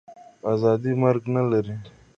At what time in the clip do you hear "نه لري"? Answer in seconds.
1.35-1.75